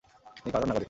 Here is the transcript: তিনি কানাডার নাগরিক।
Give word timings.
তিনি 0.35 0.51
কানাডার 0.51 0.67
নাগরিক। 0.67 0.79